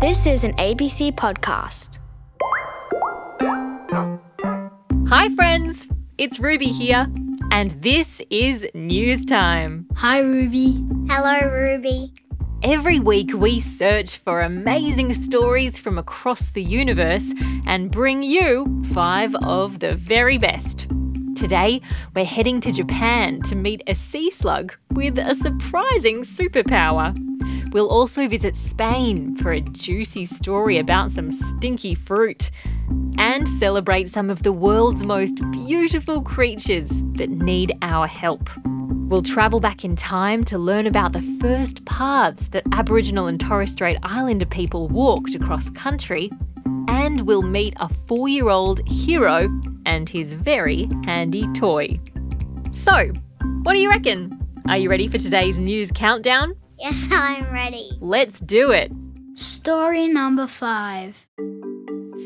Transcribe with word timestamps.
This 0.00 0.26
is 0.26 0.44
an 0.44 0.54
ABC 0.54 1.12
podcast. 1.12 1.98
Hi, 5.10 5.28
friends. 5.34 5.88
It's 6.16 6.40
Ruby 6.40 6.68
here, 6.68 7.06
and 7.50 7.72
this 7.82 8.22
is 8.30 8.66
News 8.72 9.26
Time. 9.26 9.86
Hi, 9.96 10.20
Ruby. 10.20 10.82
Hello, 11.06 11.52
Ruby. 11.52 12.14
Every 12.62 12.98
week, 12.98 13.34
we 13.34 13.60
search 13.60 14.16
for 14.16 14.40
amazing 14.40 15.12
stories 15.12 15.78
from 15.78 15.98
across 15.98 16.48
the 16.48 16.64
universe 16.64 17.34
and 17.66 17.90
bring 17.90 18.22
you 18.22 18.82
five 18.94 19.34
of 19.42 19.80
the 19.80 19.96
very 19.96 20.38
best. 20.38 20.88
Today, 21.36 21.82
we're 22.16 22.24
heading 22.24 22.62
to 22.62 22.72
Japan 22.72 23.42
to 23.42 23.54
meet 23.54 23.82
a 23.86 23.94
sea 23.94 24.30
slug 24.30 24.74
with 24.92 25.18
a 25.18 25.34
surprising 25.34 26.22
superpower. 26.22 27.14
We'll 27.72 27.88
also 27.88 28.26
visit 28.26 28.56
Spain 28.56 29.36
for 29.36 29.52
a 29.52 29.60
juicy 29.60 30.24
story 30.24 30.78
about 30.78 31.12
some 31.12 31.30
stinky 31.30 31.94
fruit 31.94 32.50
and 33.16 33.46
celebrate 33.46 34.10
some 34.10 34.28
of 34.28 34.42
the 34.42 34.52
world's 34.52 35.04
most 35.04 35.36
beautiful 35.52 36.20
creatures 36.20 36.88
that 37.14 37.30
need 37.30 37.72
our 37.82 38.08
help. 38.08 38.50
We'll 39.08 39.22
travel 39.22 39.60
back 39.60 39.84
in 39.84 39.94
time 39.94 40.44
to 40.46 40.58
learn 40.58 40.86
about 40.86 41.12
the 41.12 41.22
first 41.40 41.84
paths 41.84 42.48
that 42.48 42.64
Aboriginal 42.72 43.28
and 43.28 43.38
Torres 43.38 43.70
Strait 43.70 43.98
Islander 44.02 44.46
people 44.46 44.88
walked 44.88 45.36
across 45.36 45.70
country. 45.70 46.30
And 46.88 47.22
we'll 47.22 47.42
meet 47.42 47.74
a 47.78 47.88
four 47.88 48.28
year 48.28 48.48
old 48.48 48.86
hero 48.88 49.48
and 49.86 50.08
his 50.08 50.32
very 50.32 50.88
handy 51.04 51.46
toy. 51.52 52.00
So, 52.72 53.12
what 53.62 53.74
do 53.74 53.80
you 53.80 53.90
reckon? 53.90 54.36
Are 54.66 54.78
you 54.78 54.90
ready 54.90 55.06
for 55.06 55.18
today's 55.18 55.60
news 55.60 55.92
countdown? 55.92 56.59
Yes, 56.80 57.08
I'm 57.12 57.52
ready. 57.52 57.90
Let's 58.00 58.40
do 58.40 58.70
it. 58.70 58.90
Story 59.34 60.08
number 60.08 60.46
five. 60.46 61.26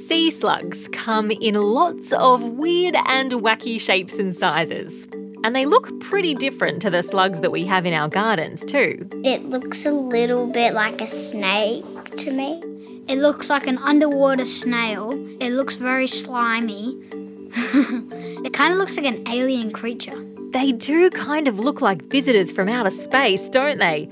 Sea 0.07 0.31
slugs 0.31 0.89
come 0.89 1.31
in 1.31 1.55
lots 1.55 2.13
of 2.13 2.43
weird 2.43 2.97
and 3.07 3.33
wacky 3.33 3.81
shapes 3.81 4.19
and 4.19 4.37
sizes. 4.37 5.07
And 5.45 5.55
they 5.55 5.67
look 5.67 6.01
pretty 6.01 6.35
different 6.35 6.81
to 6.83 6.91
the 6.91 7.03
slugs 7.03 7.41
that 7.41 7.51
we 7.51 7.67
have 7.67 7.85
in 7.85 7.93
our 7.93 8.09
gardens, 8.09 8.65
too. 8.65 9.09
It 9.25 9.45
looks 9.45 9.85
a 9.85 9.93
little 9.93 10.47
bit 10.47 10.73
like 10.73 11.01
a 11.01 11.07
snake 11.07 11.85
to 12.17 12.31
me. 12.31 12.63
It 13.09 13.19
looks 13.19 13.51
like 13.51 13.67
an 13.67 13.79
underwater 13.79 14.47
snail. 14.47 15.13
It 15.41 15.51
looks 15.51 15.77
very 15.77 16.07
slimy. 16.07 16.97
it 17.13 18.53
kind 18.55 18.73
of 18.73 18.79
looks 18.79 18.97
like 18.97 19.07
an 19.07 19.29
alien 19.29 19.71
creature. 19.71 20.19
They 20.53 20.73
do 20.73 21.11
kind 21.11 21.47
of 21.49 21.59
look 21.59 21.83
like 21.83 22.05
visitors 22.05 22.51
from 22.51 22.69
outer 22.69 22.91
space, 22.91 23.51
don't 23.51 23.79
they? 23.79 24.09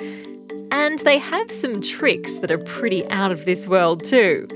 And 0.73 0.99
they 1.01 1.19
have 1.19 1.53
some 1.53 1.83
tricks 1.83 2.39
that 2.39 2.51
are 2.51 2.57
pretty 2.57 3.09
out 3.11 3.31
of 3.31 3.45
this 3.45 3.69
world, 3.69 4.05
too. 4.05 4.49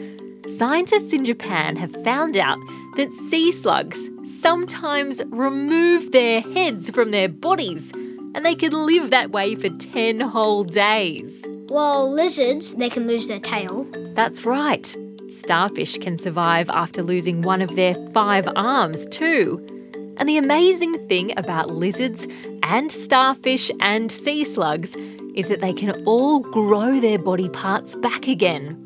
Scientists 0.57 1.13
in 1.13 1.27
Japan 1.27 1.77
have 1.77 1.93
found 2.03 2.39
out 2.39 2.57
that 2.97 3.13
sea 3.29 3.53
slugs 3.53 4.09
sometimes 4.41 5.23
remove 5.27 6.13
their 6.13 6.41
heads 6.41 6.89
from 6.89 7.11
their 7.11 7.29
bodies, 7.29 7.93
and 8.35 8.47
they 8.47 8.55
can 8.55 8.73
live 8.73 9.11
that 9.11 9.31
way 9.31 9.55
for 9.57 9.69
10 9.69 10.21
whole 10.21 10.65
days. 10.65 11.45
Well, 11.69 12.11
lizards, 12.11 12.75
they 12.75 12.89
can 12.89 13.07
lose 13.07 13.29
their 13.29 13.41
tail. 13.41 13.85
That's 14.15 14.47
right. 14.47 14.97
Starfish 15.31 15.99
can 15.99 16.19
survive 16.19 16.71
after 16.71 17.03
losing 17.03 17.43
one 17.43 17.61
of 17.61 17.77
their 17.77 17.95
five 18.13 18.49
arms, 18.57 19.05
too. 19.07 19.76
And 20.19 20.29
the 20.29 20.39
amazing 20.39 21.09
thing 21.09 21.37
about 21.39 21.71
lizards 21.71 22.27
and 22.63 22.91
starfish 22.91 23.71
and 23.81 24.11
sea 24.11 24.45
slugs 24.45 24.97
is 25.35 25.49
that 25.49 25.61
they 25.61 25.75
can 25.75 25.93
all 26.07 26.41
grow 26.41 26.99
their 26.99 27.19
body 27.19 27.49
parts 27.51 27.95
back 27.97 28.27
again. 28.27 28.83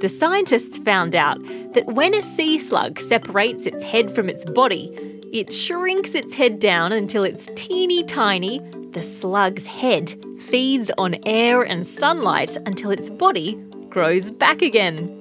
The 0.00 0.08
scientists 0.08 0.78
found 0.78 1.14
out 1.14 1.44
that 1.74 1.86
when 1.86 2.14
a 2.14 2.22
sea 2.22 2.58
slug 2.58 3.00
separates 3.00 3.66
its 3.66 3.84
head 3.84 4.14
from 4.14 4.28
its 4.28 4.44
body, 4.46 4.88
it 5.32 5.52
shrinks 5.52 6.14
its 6.14 6.34
head 6.34 6.60
down 6.60 6.92
until 6.92 7.24
it's 7.24 7.50
teeny 7.54 8.04
tiny. 8.04 8.60
The 8.92 9.02
slug's 9.02 9.66
head 9.66 10.14
feeds 10.48 10.90
on 10.96 11.16
air 11.26 11.62
and 11.62 11.86
sunlight 11.86 12.56
until 12.64 12.90
its 12.90 13.10
body 13.10 13.54
grows 13.88 14.30
back 14.30 14.62
again. 14.62 15.20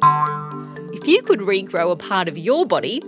If 0.94 1.07
you 1.07 1.22
could 1.24 1.40
regrow 1.40 1.91
a 1.91 1.95
part 1.95 2.28
of 2.28 2.38
your 2.38 2.66
body, 2.66 3.01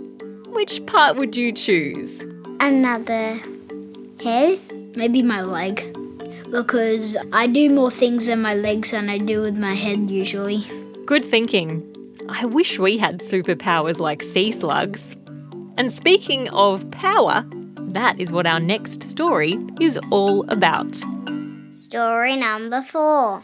which 0.48 0.84
part 0.86 1.16
would 1.16 1.36
you 1.36 1.52
choose? 1.52 2.24
Another 2.64 3.40
head. 4.22 4.60
Maybe 4.94 5.20
my 5.20 5.42
leg. 5.42 5.82
Because 6.48 7.16
I 7.32 7.48
do 7.48 7.68
more 7.68 7.90
things 7.90 8.28
in 8.28 8.40
my 8.40 8.54
legs 8.54 8.92
than 8.92 9.10
I 9.10 9.18
do 9.18 9.40
with 9.40 9.58
my 9.58 9.74
head 9.74 10.08
usually. 10.08 10.62
Good 11.04 11.24
thinking. 11.24 11.82
I 12.28 12.44
wish 12.44 12.78
we 12.78 12.98
had 12.98 13.18
superpowers 13.18 13.98
like 13.98 14.22
sea 14.22 14.52
slugs. 14.52 15.16
And 15.76 15.92
speaking 15.92 16.50
of 16.50 16.88
power, 16.92 17.44
that 17.78 18.20
is 18.20 18.30
what 18.30 18.46
our 18.46 18.60
next 18.60 19.02
story 19.02 19.58
is 19.80 19.98
all 20.12 20.48
about. 20.48 21.02
Story 21.70 22.36
number 22.36 22.80
four. 22.82 23.42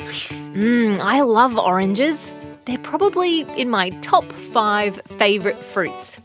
Mmm, 0.00 0.98
I 0.98 1.20
love 1.20 1.56
oranges. 1.56 2.32
They're 2.64 2.78
probably 2.78 3.42
in 3.56 3.70
my 3.70 3.90
top 4.00 4.24
five 4.32 5.00
favourite 5.18 5.64
fruits. 5.64 6.18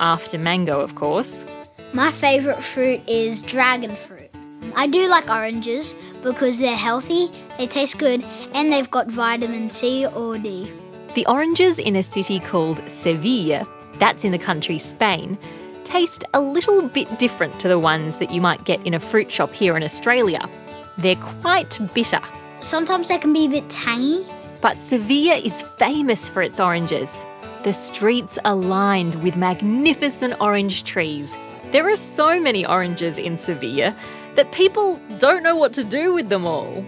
After 0.00 0.36
mango, 0.36 0.78
of 0.78 0.96
course. 0.96 1.46
My 1.94 2.10
favourite 2.10 2.62
fruit 2.62 3.02
is 3.06 3.42
dragon 3.42 3.94
fruit. 3.94 4.30
I 4.74 4.86
do 4.86 5.10
like 5.10 5.28
oranges 5.28 5.94
because 6.22 6.58
they're 6.58 6.74
healthy, 6.74 7.30
they 7.58 7.66
taste 7.66 7.98
good, 7.98 8.24
and 8.54 8.72
they've 8.72 8.90
got 8.90 9.08
vitamin 9.08 9.68
C 9.68 10.06
or 10.06 10.38
D. 10.38 10.72
The 11.14 11.26
oranges 11.26 11.78
in 11.78 11.94
a 11.96 12.02
city 12.02 12.40
called 12.40 12.82
Sevilla, 12.88 13.66
that's 13.98 14.24
in 14.24 14.32
the 14.32 14.38
country 14.38 14.78
Spain, 14.78 15.36
taste 15.84 16.24
a 16.32 16.40
little 16.40 16.88
bit 16.88 17.18
different 17.18 17.60
to 17.60 17.68
the 17.68 17.78
ones 17.78 18.16
that 18.16 18.30
you 18.30 18.40
might 18.40 18.64
get 18.64 18.84
in 18.86 18.94
a 18.94 19.00
fruit 19.00 19.30
shop 19.30 19.52
here 19.52 19.76
in 19.76 19.82
Australia. 19.82 20.48
They're 20.96 21.16
quite 21.16 21.78
bitter. 21.92 22.20
Sometimes 22.60 23.08
they 23.08 23.18
can 23.18 23.34
be 23.34 23.44
a 23.44 23.50
bit 23.50 23.68
tangy. 23.68 24.24
But 24.62 24.78
Sevilla 24.78 25.34
is 25.34 25.60
famous 25.76 26.28
for 26.30 26.40
its 26.40 26.58
oranges. 26.58 27.26
The 27.64 27.72
streets 27.72 28.38
are 28.46 28.56
lined 28.56 29.22
with 29.22 29.36
magnificent 29.36 30.40
orange 30.40 30.84
trees. 30.84 31.36
There 31.72 31.88
are 31.88 31.96
so 31.96 32.38
many 32.38 32.66
oranges 32.66 33.16
in 33.16 33.38
Sevilla 33.38 33.96
that 34.34 34.52
people 34.52 35.00
don't 35.18 35.42
know 35.42 35.56
what 35.56 35.72
to 35.72 35.82
do 35.82 36.12
with 36.12 36.28
them 36.28 36.46
all. 36.46 36.84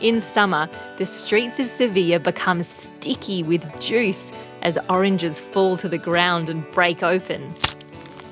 In 0.00 0.20
summer, 0.20 0.68
the 0.96 1.06
streets 1.06 1.58
of 1.58 1.68
Sevilla 1.68 2.20
become 2.20 2.62
sticky 2.62 3.42
with 3.42 3.80
juice 3.80 4.30
as 4.62 4.78
oranges 4.88 5.40
fall 5.40 5.76
to 5.76 5.88
the 5.88 5.98
ground 5.98 6.48
and 6.48 6.70
break 6.70 7.02
open. 7.02 7.52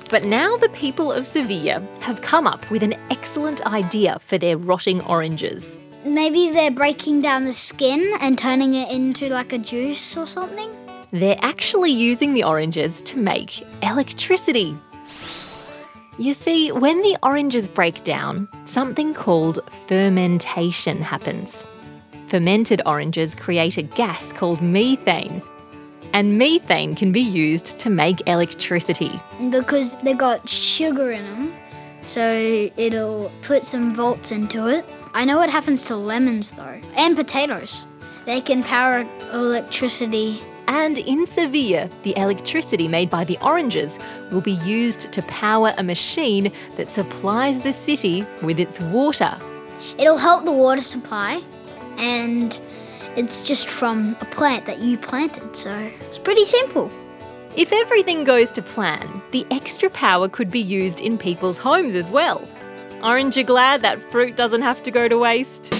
But 0.09 0.23
now 0.23 0.55
the 0.55 0.69
people 0.69 1.11
of 1.11 1.25
Sevilla 1.25 1.85
have 1.99 2.21
come 2.21 2.47
up 2.47 2.71
with 2.71 2.83
an 2.83 2.93
excellent 3.09 3.59
idea 3.65 4.17
for 4.19 4.37
their 4.37 4.55
rotting 4.55 5.01
oranges. 5.01 5.77
Maybe 6.05 6.51
they're 6.51 6.71
breaking 6.71 7.21
down 7.21 7.43
the 7.43 7.51
skin 7.51 8.13
and 8.21 8.37
turning 8.37 8.75
it 8.75 8.89
into 8.89 9.27
like 9.27 9.51
a 9.51 9.57
juice 9.57 10.15
or 10.15 10.25
something. 10.25 10.71
They're 11.11 11.39
actually 11.41 11.91
using 11.91 12.33
the 12.33 12.45
oranges 12.45 13.01
to 13.01 13.19
make 13.19 13.61
electricity. 13.83 14.77
You 16.21 16.35
see, 16.35 16.71
when 16.71 17.01
the 17.01 17.17
oranges 17.23 17.67
break 17.67 18.03
down, 18.03 18.47
something 18.65 19.11
called 19.11 19.59
fermentation 19.87 21.01
happens. 21.01 21.65
Fermented 22.27 22.79
oranges 22.85 23.33
create 23.33 23.79
a 23.79 23.81
gas 23.81 24.31
called 24.31 24.61
methane, 24.61 25.41
and 26.13 26.37
methane 26.37 26.93
can 26.93 27.11
be 27.11 27.21
used 27.21 27.79
to 27.79 27.89
make 27.89 28.21
electricity. 28.27 29.19
Because 29.49 29.97
they 30.03 30.13
got 30.13 30.47
sugar 30.47 31.09
in 31.09 31.23
them, 31.23 31.53
so 32.05 32.69
it'll 32.77 33.31
put 33.41 33.65
some 33.65 33.95
volts 33.95 34.31
into 34.31 34.67
it. 34.67 34.85
I 35.15 35.25
know 35.25 35.37
what 35.37 35.49
happens 35.49 35.87
to 35.87 35.95
lemons 35.95 36.51
though, 36.51 36.79
and 36.97 37.15
potatoes. 37.15 37.87
They 38.27 38.41
can 38.41 38.61
power 38.61 39.07
electricity 39.33 40.39
And 40.67 40.97
in 40.99 41.25
Sevilla, 41.25 41.89
the 42.03 42.17
electricity 42.17 42.87
made 42.87 43.09
by 43.09 43.23
the 43.23 43.37
oranges 43.41 43.99
will 44.31 44.41
be 44.41 44.53
used 44.53 45.11
to 45.11 45.21
power 45.23 45.73
a 45.77 45.83
machine 45.83 46.51
that 46.75 46.93
supplies 46.93 47.59
the 47.59 47.73
city 47.73 48.25
with 48.41 48.59
its 48.59 48.79
water. 48.79 49.37
It'll 49.97 50.17
help 50.17 50.45
the 50.45 50.51
water 50.51 50.81
supply, 50.81 51.41
and 51.97 52.57
it's 53.15 53.45
just 53.45 53.67
from 53.67 54.15
a 54.21 54.25
plant 54.25 54.65
that 54.65 54.79
you 54.79 54.97
planted, 54.97 55.55
so 55.55 55.75
it's 56.01 56.17
pretty 56.17 56.45
simple. 56.45 56.89
If 57.55 57.73
everything 57.73 58.23
goes 58.23 58.51
to 58.53 58.61
plan, 58.61 59.21
the 59.31 59.45
extra 59.51 59.89
power 59.89 60.29
could 60.29 60.49
be 60.49 60.61
used 60.61 61.01
in 61.01 61.17
people's 61.17 61.57
homes 61.57 61.95
as 61.95 62.09
well. 62.09 62.47
Aren't 63.01 63.35
you 63.35 63.43
glad 63.43 63.81
that 63.81 64.01
fruit 64.11 64.37
doesn't 64.37 64.61
have 64.61 64.81
to 64.83 64.91
go 64.91 65.07
to 65.07 65.17
waste? 65.17 65.73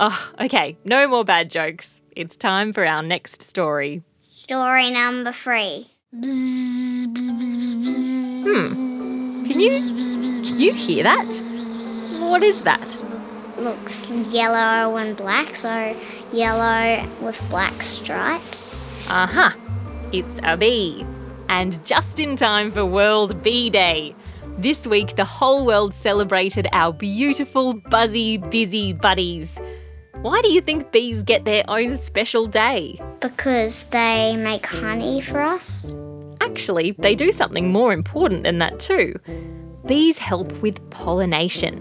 Oh, 0.00 0.32
okay, 0.40 0.78
no 0.84 1.06
more 1.06 1.24
bad 1.24 1.50
jokes. 1.50 1.99
It's 2.16 2.36
time 2.36 2.72
for 2.72 2.86
our 2.86 3.02
next 3.02 3.42
story. 3.42 4.02
Story 4.16 4.90
number 4.90 5.32
three. 5.32 5.86
Hmm. 6.12 6.26
Can 9.46 9.60
you 9.60 9.70
can 9.70 10.60
you 10.60 10.72
hear 10.72 11.04
that? 11.04 11.26
What 12.20 12.42
is 12.42 12.64
that? 12.64 13.20
looks 13.60 14.10
yellow 14.32 14.96
and 14.96 15.16
black, 15.16 15.54
so 15.54 15.94
yellow 16.32 17.06
with 17.20 17.40
black 17.50 17.82
stripes. 17.82 19.08
Uh 19.10 19.26
huh. 19.26 19.50
It's 20.12 20.40
a 20.42 20.56
bee. 20.56 21.04
And 21.48 21.84
just 21.84 22.18
in 22.18 22.36
time 22.36 22.70
for 22.70 22.84
World 22.84 23.42
Bee 23.42 23.70
Day. 23.70 24.14
This 24.58 24.86
week, 24.86 25.16
the 25.16 25.24
whole 25.24 25.64
world 25.66 25.94
celebrated 25.94 26.68
our 26.72 26.92
beautiful, 26.92 27.74
buzzy, 27.74 28.38
busy 28.38 28.92
buddies. 28.92 29.58
Why 30.22 30.42
do 30.42 30.52
you 30.52 30.60
think 30.60 30.92
bees 30.92 31.22
get 31.22 31.46
their 31.46 31.64
own 31.68 31.96
special 31.96 32.46
day? 32.46 33.00
Because 33.20 33.86
they 33.86 34.36
make 34.36 34.66
honey 34.66 35.22
for 35.22 35.40
us. 35.40 35.94
Actually, 36.42 36.90
they 36.92 37.14
do 37.14 37.32
something 37.32 37.72
more 37.72 37.94
important 37.94 38.42
than 38.42 38.58
that, 38.58 38.78
too. 38.78 39.18
Bees 39.86 40.18
help 40.18 40.52
with 40.60 40.90
pollination. 40.90 41.78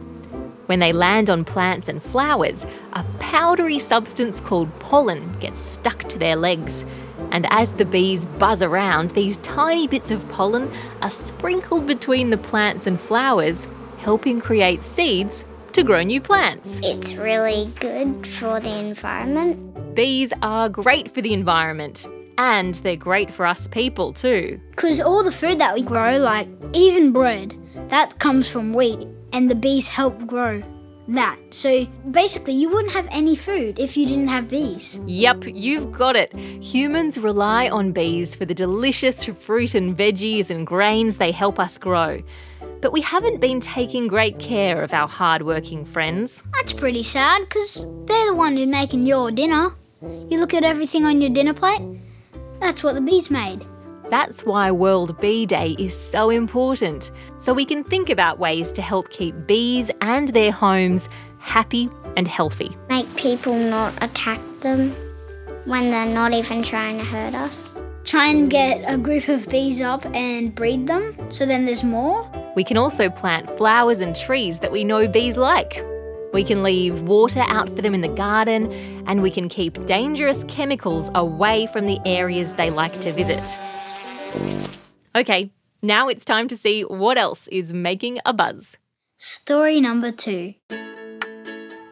When 0.68 0.80
they 0.80 0.94
land 0.94 1.30
on 1.30 1.44
plants 1.44 1.90
and 1.90 2.02
flowers, 2.02 2.66
a 2.94 3.04
powdery 3.20 3.78
substance 3.78 4.40
called 4.40 4.70
pollen 4.80 5.38
gets 5.42 5.60
stuck 5.60 6.08
to 6.08 6.18
their 6.18 6.38
legs. 6.38 6.86
And 7.32 7.46
as 7.50 7.74
the 7.74 7.84
bees 7.84 8.26
buzz 8.26 8.62
around, 8.62 9.12
these 9.12 9.40
tiny 9.40 9.86
bits 9.86 10.12
of 10.12 10.26
pollen 10.30 10.72
are 11.02 11.12
sprinkled 11.12 11.88
between 11.88 12.30
the 12.30 12.38
plants 12.38 12.88
and 12.88 12.98
flowers, 12.98 13.68
helping 13.98 14.40
create 14.40 14.86
seeds 14.86 15.44
to 15.80 15.86
grow 15.86 16.04
new 16.04 16.20
plants. 16.20 16.82
It's 16.84 17.16
really 17.16 17.72
good 17.80 18.28
for 18.28 18.60
the 18.60 18.80
environment. 18.80 19.96
Bees 19.96 20.34
are 20.42 20.68
great 20.68 21.10
for 21.10 21.22
the 21.22 21.32
environment, 21.32 22.06
and 22.38 22.76
they're 22.76 22.98
great 22.98 23.32
for 23.32 23.46
us 23.46 23.70
people 23.70 24.12
too. 24.12 24.60
Because 24.72 25.00
all 25.00 25.24
the 25.24 25.32
food 25.32 25.58
that 25.60 25.74
we 25.74 25.82
grow, 25.82 26.18
like 26.18 26.50
even 26.74 27.14
bread, 27.14 27.56
that 27.88 28.20
comes 28.20 28.50
from 28.50 28.74
wheat, 28.74 29.08
and 29.32 29.50
the 29.50 29.56
bees 29.56 29.88
help 29.88 30.28
grow 30.28 30.62
that. 31.08 31.40
So 31.50 31.86
basically, 32.12 32.56
you 32.56 32.70
wouldn't 32.70 32.94
have 32.94 33.08
any 33.10 33.38
food 33.38 33.80
if 33.80 33.96
you 33.96 34.06
didn't 34.06 34.28
have 34.28 34.50
bees. 34.50 35.00
Yep, 35.08 35.46
you've 35.46 35.94
got 35.94 36.18
it. 36.18 36.34
Humans 36.34 37.20
rely 37.20 37.70
on 37.70 37.94
bees 37.94 38.36
for 38.36 38.44
the 38.44 38.54
delicious 38.54 39.24
fruit 39.24 39.76
and 39.76 39.98
veggies 39.98 40.50
and 40.50 40.68
grains 40.68 41.20
they 41.20 41.32
help 41.32 41.58
us 41.58 41.78
grow. 41.78 42.22
But 42.82 42.94
we 42.94 43.02
haven't 43.02 43.42
been 43.42 43.60
taking 43.60 44.08
great 44.08 44.40
care 44.40 44.82
of 44.82 44.94
our 44.94 45.08
hard-working 45.08 45.86
friends. 45.86 46.44
That's 46.54 46.74
pretty 46.74 47.04
sad 47.04 47.42
because 47.42 47.86
they're 48.06 48.28
the 48.28 48.36
one 48.36 48.56
who's 48.56 48.68
making 48.68 49.06
your 49.06 49.32
dinner. 49.32 49.70
You 50.02 50.40
look 50.40 50.54
at 50.54 50.64
everything 50.64 51.06
on 51.06 51.22
your 51.22 51.30
dinner 51.30 51.54
plate, 51.54 51.82
that's 52.62 52.84
what 52.84 52.96
the 52.96 53.02
bees 53.02 53.30
made. 53.30 53.66
That's 54.10 54.46
why 54.46 54.72
World 54.72 55.20
Bee 55.20 55.46
Day 55.46 55.76
is 55.78 55.98
so 55.98 56.30
important, 56.30 57.12
so 57.42 57.54
we 57.54 57.66
can 57.66 57.84
think 57.84 58.10
about 58.10 58.40
ways 58.40 58.72
to 58.72 58.82
help 58.82 59.10
keep 59.10 59.36
bees 59.46 59.92
and 60.02 60.30
their 60.30 60.52
homes 60.52 61.10
happy 61.40 61.90
and 62.16 62.28
healthy. 62.28 62.76
Make 62.90 63.14
people 63.16 63.54
not 63.54 63.94
attack 64.02 64.40
them 64.62 64.92
when 65.66 65.92
they're 65.92 66.14
not 66.14 66.34
even 66.34 66.64
trying 66.64 66.98
to 66.98 67.04
hurt 67.04 67.36
us. 67.36 67.76
Try 68.04 68.28
and 68.30 68.50
get 68.50 68.84
a 68.88 68.98
group 68.98 69.28
of 69.28 69.48
bees 69.50 69.82
up 69.82 70.06
and 70.16 70.56
breed 70.56 70.88
them 70.88 71.30
so 71.30 71.46
then 71.46 71.66
there's 71.66 71.84
more. 71.84 72.30
We 72.60 72.66
can 72.66 72.76
also 72.76 73.10
plant 73.10 73.50
flowers 73.58 74.02
and 74.02 74.14
trees 74.14 74.60
that 74.60 74.70
we 74.70 74.84
know 74.84 75.08
bees 75.08 75.38
like. 75.38 75.82
We 76.34 76.44
can 76.44 76.62
leave 76.62 77.04
water 77.04 77.46
out 77.48 77.70
for 77.74 77.82
them 77.82 77.94
in 77.94 78.02
the 78.02 78.10
garden, 78.10 78.70
and 79.08 79.22
we 79.22 79.32
can 79.32 79.48
keep 79.48 79.86
dangerous 79.86 80.44
chemicals 80.50 81.10
away 81.16 81.68
from 81.68 81.86
the 81.86 82.02
areas 82.06 82.56
they 82.56 82.70
like 82.70 83.00
to 83.00 83.14
visit. 83.14 83.58
Okay, 85.16 85.52
now 85.82 86.10
it's 86.10 86.26
time 86.26 86.50
to 86.50 86.58
see 86.58 86.82
what 86.82 87.18
else 87.18 87.48
is 87.48 87.72
making 87.72 88.20
a 88.26 88.34
buzz. 88.34 88.76
Story 89.16 89.80
number 89.80 90.12
two. 90.12 90.56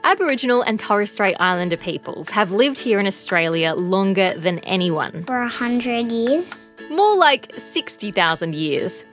Aboriginal 0.04 0.64
and 0.64 0.82
Torres 0.82 1.12
Strait 1.14 1.38
Islander 1.40 1.78
peoples 1.78 2.28
have 2.32 2.52
lived 2.52 2.78
here 2.78 3.00
in 3.00 3.08
Australia 3.08 3.74
longer 3.74 4.34
than 4.38 4.60
anyone. 4.60 5.24
For 5.24 5.40
a 5.40 5.48
hundred 5.48 6.12
years. 6.12 6.78
More 6.90 7.16
like 7.16 7.54
60,000 7.56 8.54
years. 8.54 9.06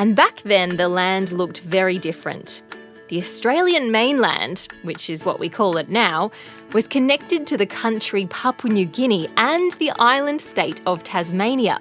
And 0.00 0.16
back 0.16 0.40
then, 0.44 0.78
the 0.78 0.88
land 0.88 1.30
looked 1.30 1.60
very 1.60 1.98
different. 1.98 2.62
The 3.08 3.18
Australian 3.18 3.92
mainland, 3.92 4.66
which 4.80 5.10
is 5.10 5.26
what 5.26 5.38
we 5.38 5.50
call 5.50 5.76
it 5.76 5.90
now, 5.90 6.30
was 6.72 6.88
connected 6.88 7.46
to 7.48 7.58
the 7.58 7.66
country 7.66 8.24
Papua 8.30 8.72
New 8.72 8.86
Guinea 8.86 9.28
and 9.36 9.72
the 9.72 9.90
island 9.98 10.40
state 10.40 10.80
of 10.86 11.04
Tasmania. 11.04 11.80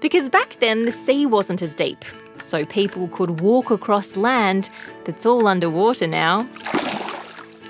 Because 0.00 0.30
back 0.30 0.56
then 0.60 0.86
the 0.86 0.92
sea 0.92 1.26
wasn't 1.26 1.60
as 1.60 1.74
deep, 1.74 2.06
so 2.42 2.64
people 2.64 3.06
could 3.08 3.40
walk 3.40 3.70
across 3.70 4.16
land 4.16 4.70
that's 5.04 5.26
all 5.26 5.46
underwater 5.46 6.06
now. 6.06 6.48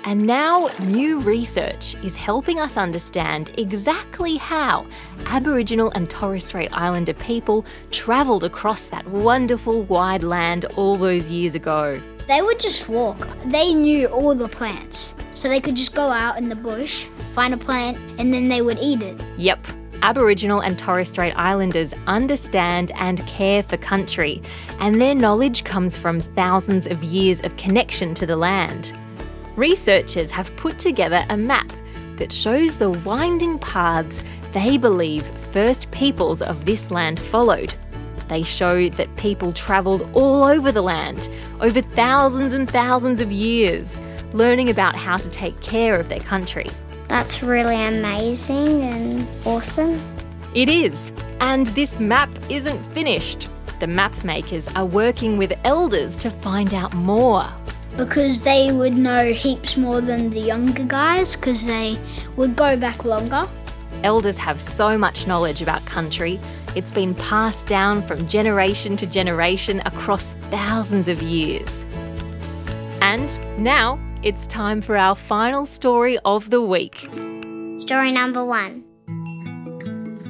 And 0.09 0.25
now, 0.25 0.71
new 0.79 1.19
research 1.19 1.93
is 2.03 2.15
helping 2.15 2.59
us 2.59 2.77
understand 2.77 3.51
exactly 3.59 4.37
how 4.37 4.87
Aboriginal 5.27 5.91
and 5.91 6.09
Torres 6.09 6.45
Strait 6.45 6.73
Islander 6.73 7.13
people 7.13 7.63
travelled 7.91 8.43
across 8.43 8.87
that 8.87 9.07
wonderful 9.07 9.83
wide 9.83 10.23
land 10.23 10.65
all 10.77 10.97
those 10.97 11.27
years 11.27 11.53
ago. 11.53 12.01
They 12.27 12.41
would 12.41 12.59
just 12.59 12.89
walk. 12.89 13.19
They 13.45 13.71
knew 13.71 14.07
all 14.07 14.33
the 14.33 14.47
plants. 14.47 15.15
So 15.35 15.47
they 15.47 15.61
could 15.61 15.75
just 15.75 15.93
go 15.93 16.09
out 16.09 16.39
in 16.39 16.49
the 16.49 16.55
bush, 16.55 17.03
find 17.35 17.53
a 17.53 17.57
plant, 17.57 17.95
and 18.17 18.33
then 18.33 18.49
they 18.49 18.63
would 18.63 18.79
eat 18.81 19.03
it. 19.03 19.21
Yep, 19.37 19.59
Aboriginal 20.01 20.61
and 20.61 20.79
Torres 20.79 21.09
Strait 21.09 21.33
Islanders 21.35 21.93
understand 22.07 22.89
and 22.95 23.23
care 23.27 23.61
for 23.61 23.77
country, 23.77 24.41
and 24.79 24.99
their 24.99 25.13
knowledge 25.13 25.65
comes 25.65 25.99
from 25.99 26.19
thousands 26.19 26.87
of 26.87 27.03
years 27.03 27.43
of 27.43 27.55
connection 27.57 28.15
to 28.15 28.25
the 28.25 28.35
land. 28.35 28.91
Researchers 29.59 30.31
have 30.31 30.55
put 30.55 30.79
together 30.79 31.25
a 31.27 31.35
map 31.35 31.69
that 32.15 32.31
shows 32.31 32.77
the 32.77 32.91
winding 32.91 33.59
paths 33.59 34.23
they 34.53 34.77
believe 34.77 35.25
first 35.51 35.91
peoples 35.91 36.41
of 36.41 36.65
this 36.65 36.91
land 36.91 37.19
followed. 37.19 37.73
They 38.29 38.41
show 38.41 38.87
that 38.87 39.13
people 39.17 39.51
travelled 39.51 40.09
all 40.13 40.45
over 40.45 40.71
the 40.71 40.81
land 40.81 41.29
over 41.59 41.81
thousands 41.81 42.53
and 42.53 42.69
thousands 42.69 43.19
of 43.19 43.33
years, 43.33 43.99
learning 44.31 44.69
about 44.69 44.95
how 44.95 45.17
to 45.17 45.29
take 45.29 45.59
care 45.59 45.99
of 45.99 46.07
their 46.07 46.21
country. 46.21 46.67
That's 47.09 47.43
really 47.43 47.85
amazing 47.85 48.83
and 48.83 49.27
awesome. 49.43 49.99
It 50.55 50.69
is. 50.69 51.11
And 51.41 51.67
this 51.67 51.99
map 51.99 52.29
isn't 52.49 52.81
finished. 52.93 53.49
The 53.81 53.87
map 53.87 54.23
makers 54.23 54.69
are 54.69 54.85
working 54.85 55.37
with 55.37 55.51
elders 55.65 56.15
to 56.17 56.29
find 56.29 56.73
out 56.73 56.93
more. 56.93 57.45
Because 57.97 58.41
they 58.41 58.71
would 58.71 58.97
know 58.97 59.33
heaps 59.33 59.75
more 59.75 60.01
than 60.01 60.29
the 60.29 60.39
younger 60.39 60.83
guys, 60.83 61.35
because 61.35 61.65
they 61.65 61.97
would 62.35 62.55
go 62.55 62.77
back 62.77 63.03
longer. 63.03 63.47
Elders 64.03 64.37
have 64.37 64.61
so 64.61 64.97
much 64.97 65.27
knowledge 65.27 65.61
about 65.61 65.85
country. 65.85 66.39
It's 66.75 66.91
been 66.91 67.13
passed 67.15 67.67
down 67.67 68.01
from 68.01 68.27
generation 68.27 68.95
to 68.97 69.05
generation 69.05 69.81
across 69.85 70.33
thousands 70.51 71.07
of 71.07 71.21
years. 71.21 71.85
And 73.01 73.37
now 73.57 73.99
it's 74.23 74.47
time 74.47 74.81
for 74.81 74.95
our 74.95 75.15
final 75.15 75.65
story 75.65 76.17
of 76.25 76.49
the 76.49 76.61
week. 76.61 77.09
Story 77.79 78.11
number 78.11 78.45
one. 78.45 78.83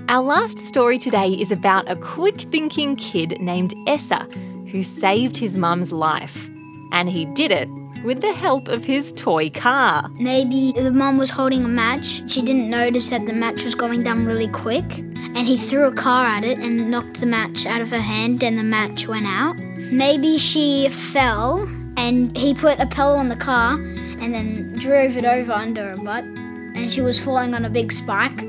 Our 0.07 0.23
last 0.23 0.57
story 0.59 0.97
today 0.97 1.33
is 1.33 1.51
about 1.51 1.91
a 1.91 1.95
quick 1.95 2.41
thinking 2.41 2.95
kid 2.95 3.39
named 3.39 3.75
Essa 3.85 4.27
who 4.71 4.81
saved 4.81 5.37
his 5.37 5.57
mum's 5.57 5.91
life. 5.91 6.49
And 6.91 7.09
he 7.09 7.25
did 7.25 7.51
it 7.51 7.69
with 8.03 8.21
the 8.21 8.33
help 8.33 8.67
of 8.67 8.85
his 8.85 9.11
toy 9.13 9.49
car. 9.49 10.09
Maybe 10.15 10.71
the 10.71 10.91
mum 10.91 11.17
was 11.17 11.29
holding 11.29 11.65
a 11.65 11.67
match. 11.67 12.29
She 12.29 12.41
didn't 12.41 12.69
notice 12.69 13.09
that 13.09 13.25
the 13.27 13.33
match 13.33 13.63
was 13.63 13.75
going 13.75 14.03
down 14.03 14.25
really 14.25 14.47
quick. 14.47 14.99
And 14.99 15.45
he 15.45 15.57
threw 15.57 15.85
a 15.85 15.93
car 15.93 16.25
at 16.25 16.43
it 16.43 16.57
and 16.59 16.89
knocked 16.89 17.19
the 17.19 17.25
match 17.25 17.65
out 17.65 17.81
of 17.81 17.89
her 17.89 17.99
hand, 17.99 18.43
and 18.43 18.57
the 18.57 18.63
match 18.63 19.07
went 19.07 19.27
out. 19.27 19.57
Maybe 19.91 20.37
she 20.37 20.87
fell 20.89 21.67
and 21.97 22.35
he 22.37 22.53
put 22.53 22.79
a 22.79 22.85
pillow 22.85 23.15
on 23.15 23.29
the 23.29 23.35
car 23.35 23.73
and 23.75 24.33
then 24.33 24.73
drove 24.73 25.17
it 25.17 25.25
over 25.25 25.51
under 25.51 25.95
her 25.95 25.97
butt. 25.97 26.23
And 26.23 26.89
she 26.89 27.01
was 27.01 27.19
falling 27.19 27.53
on 27.53 27.65
a 27.65 27.69
big 27.69 27.91
spike. 27.91 28.39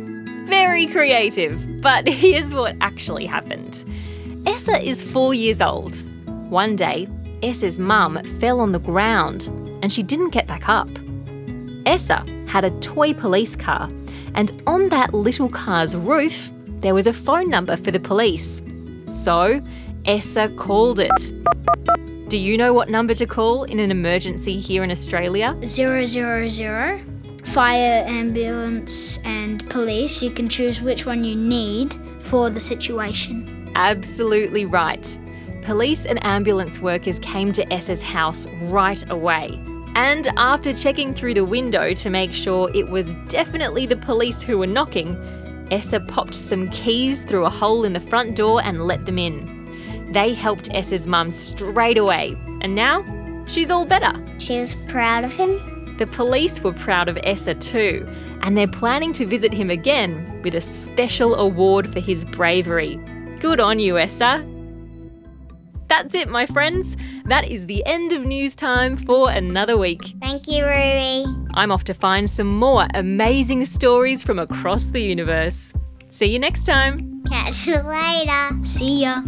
Very 0.45 0.87
creative, 0.87 1.81
but 1.81 2.07
here's 2.09 2.53
what 2.53 2.77
actually 2.81 3.27
happened. 3.27 3.85
Essa 4.47 4.81
is 4.81 5.03
four 5.03 5.35
years 5.35 5.61
old. 5.61 6.05
One 6.51 6.77
day, 6.77 7.09
Essa's 7.43 7.79
mum 7.79 8.23
fell 8.39 8.61
on 8.61 8.73
the 8.73 8.79
ground 8.79 9.49
and 9.83 9.93
she 9.93 10.03
didn't 10.03 10.31
get 10.31 10.47
back 10.47 10.69
up. 10.69 10.89
Essa 11.87 12.25
had 12.47 12.65
a 12.65 12.71
toy 12.81 13.15
police 13.15 13.57
car, 13.57 13.91
and 14.35 14.63
on 14.67 14.89
that 14.91 15.15
little 15.15 15.49
car's 15.49 15.97
roof, 15.97 16.51
there 16.81 16.95
was 16.95 17.07
a 17.07 17.13
phone 17.13 17.49
number 17.49 17.77
for 17.77 17.91
the 17.91 18.01
police. 18.01 18.61
So, 19.11 19.63
Essa 20.05 20.49
called 20.57 21.01
it. 21.01 21.33
Do 22.29 22.39
you 22.39 22.57
know 22.57 22.73
what 22.73 22.89
number 22.89 23.15
to 23.15 23.27
call 23.27 23.65
in 23.65 23.81
an 23.81 23.91
emergency 23.91 24.61
here 24.61 24.85
in 24.85 24.91
Australia? 24.91 25.57
Zero 25.65 26.05
zero 26.05 26.49
zero. 26.49 27.01
Fire, 27.45 28.05
ambulance, 28.07 29.19
and 29.25 29.69
police. 29.71 30.23
You 30.23 30.31
can 30.31 30.49
choose 30.49 30.81
which 30.81 31.07
one 31.07 31.25
you 31.25 31.35
need 31.35 31.95
for 32.21 32.51
the 32.51 32.61
situation. 32.61 33.69
Absolutely 33.75 34.67
right. 34.67 35.19
Police 35.63 36.07
and 36.07 36.25
ambulance 36.25 36.81
workers 36.81 37.19
came 37.19 37.53
to 37.53 37.73
Essa's 37.73 38.03
house 38.03 38.47
right 38.63 39.09
away. 39.11 39.61
And 39.95 40.29
after 40.37 40.73
checking 40.73 41.15
through 41.15 41.35
the 41.35 41.45
window 41.45 41.93
to 41.95 42.11
make 42.11 42.33
sure 42.33 42.71
it 42.75 42.89
was 42.89 43.15
definitely 43.29 43.87
the 43.87 43.97
police 43.97 44.41
who 44.41 44.59
were 44.59 44.67
knocking, 44.67 45.17
Essa 45.71 46.01
popped 46.01 46.35
some 46.35 46.71
keys 46.71 47.23
through 47.23 47.45
a 47.45 47.51
hole 47.51 47.85
in 47.85 47.93
the 47.93 48.01
front 48.01 48.37
door 48.37 48.63
and 48.63 48.87
let 48.87 49.05
them 49.05 49.19
in. 49.19 50.13
They 50.13 50.33
helped 50.33 50.73
Essa's 50.73 51.07
mum 51.07 51.31
straight 51.31 51.99
away, 51.99 52.37
and 52.63 52.75
now 52.75 53.05
she's 53.47 53.71
all 53.71 53.85
better. 53.85 54.13
She 54.39 54.59
was 54.59 54.75
proud 54.89 55.25
of 55.25 55.35
him. 55.35 55.97
The 55.99 56.07
police 56.07 56.61
were 56.63 56.73
proud 56.73 57.09
of 57.09 57.19
Essa 57.23 57.55
too, 57.55 58.09
and 58.43 58.57
they're 58.57 58.67
planning 58.67 59.13
to 59.13 59.27
visit 59.27 59.53
him 59.53 59.71
again 59.71 60.41
with 60.43 60.55
a 60.55 60.61
special 60.61 61.35
award 61.35 61.93
for 61.93 62.01
his 62.01 62.25
bravery. 62.25 62.99
Good 63.41 63.61
on 63.61 63.79
you, 63.79 63.99
Essa. 63.99 64.45
That's 65.91 66.15
it, 66.15 66.29
my 66.29 66.47
friends. 66.47 66.97
That 67.25 67.49
is 67.51 67.67
the 67.67 67.85
end 67.85 68.13
of 68.13 68.25
news 68.25 68.55
time 68.55 68.97
for 68.97 69.29
another 69.29 69.77
week. 69.77 70.15
Thank 70.21 70.47
you, 70.47 70.65
Ruby. 70.65 71.25
I'm 71.55 71.73
off 71.73 71.83
to 71.85 71.95
find 71.95 72.31
some 72.31 72.47
more 72.47 72.87
amazing 72.95 73.65
stories 73.65 74.23
from 74.23 74.39
across 74.39 74.87
the 74.87 75.03
universe. 75.03 75.73
See 76.09 76.27
you 76.27 76.39
next 76.39 76.63
time. 76.63 77.25
Catch 77.29 77.67
you 77.67 77.81
later. 77.83 78.63
See 78.63 79.03
ya. 79.03 79.21